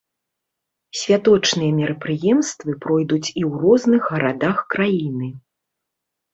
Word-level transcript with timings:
Святочныя 1.01 1.75
мерапрыемствы 1.81 2.71
пройдуць 2.87 3.29
і 3.29 3.29
ў 3.29 3.51
розных 3.67 4.01
гарадах 4.17 4.57
краіны. 4.75 5.33